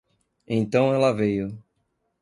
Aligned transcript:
Então 0.47 0.91
ela 0.91 1.11
veio. 1.13 1.63